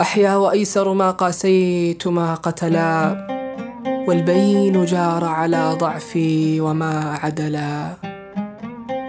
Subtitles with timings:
[0.00, 3.26] أحيا وأيسر ما قاسيت ما قتلا
[4.08, 7.96] والبين جار على ضعفي وما عدلا.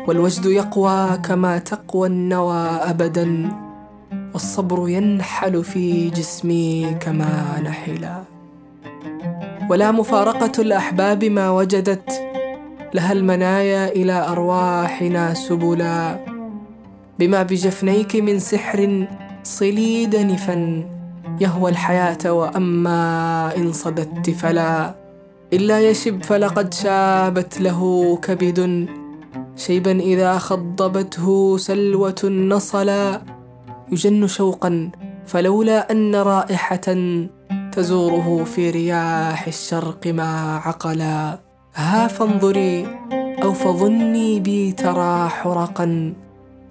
[0.07, 3.49] والوجد يقوى كما تقوى النوى أبدا
[4.33, 8.23] والصبر ينحل في جسمي كما نحلا.
[9.69, 12.21] ولا مفارقة الأحباب ما وجدت
[12.93, 16.19] لها المنايا إلى أرواحنا سبلا.
[17.19, 19.07] بما بجفنيك من سحر
[19.45, 20.83] صلي دنفا
[21.41, 24.95] يهوى الحياة وأما إن صددت فلا.
[25.53, 27.81] إلا يشب فلقد شابت له
[28.21, 28.89] كبد.
[29.57, 33.21] شيبا إذا خضبته سلوة نصلا.
[33.91, 34.89] يجن شوقا
[35.25, 36.87] فلولا أن رائحة
[37.71, 41.39] تزوره في رياح الشرق ما عقلا.
[41.75, 42.87] ها فانظري
[43.43, 46.13] أو فظني بي ترى حرقا.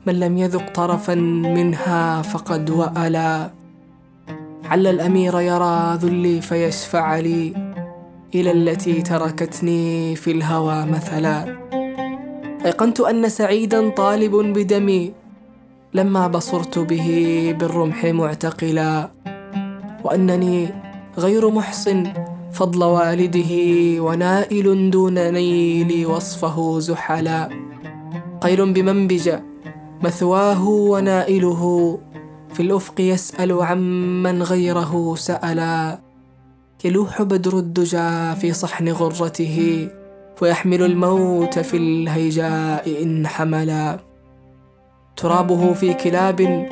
[0.07, 3.51] من لم يذق طرفا منها فقد وألا.
[4.65, 7.55] عل الأمير يرى ذلي فيشفع لي
[8.35, 11.57] إلى التي تركتني في الهوى مثلا.
[12.65, 15.13] أيقنت أن سعيدا طالب بدمي
[15.95, 17.09] لما بصرت به
[17.59, 19.11] بالرمح معتقلا.
[20.05, 20.69] وأنني
[21.19, 22.13] غير محصن
[22.53, 23.53] فضل والده
[24.03, 27.49] ونائل دون نيل وصفه زحلا.
[28.41, 29.54] قيل بمنبج
[30.05, 31.99] مثواه ونائله.
[32.55, 35.99] في الأفق يسأل عمن غيره سألا.
[36.85, 39.89] يلوح بدر الدجى في صحن غرته
[40.43, 44.01] ويحمل الموت في الهيجاء إن حملا.
[45.17, 46.67] ترابه في كلاب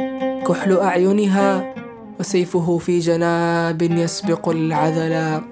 [0.47, 1.75] كحل أعينها
[2.21, 5.43] وسيفه في جناب يسبق العذلا.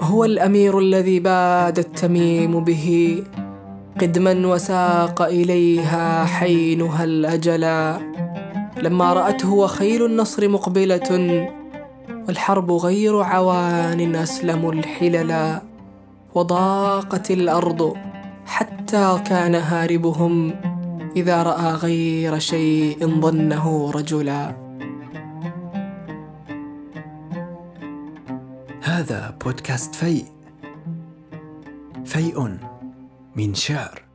[0.00, 3.22] هو الأمير الذي باد التميم به.
[3.98, 7.98] قدما وساق إليها حينها الأجلا
[8.82, 11.10] لما رأته وخيل النصر مقبلة
[12.28, 15.62] والحرب غير عوان أسلموا الحللا
[16.34, 17.96] وضاقت الأرض
[18.46, 20.54] حتى كان هاربهم
[21.16, 24.56] إذا رأى غير شيء ظنه رجلا.
[28.82, 30.24] هذا بودكاست فيء.
[32.04, 32.69] فيء.
[33.40, 34.09] من شعر.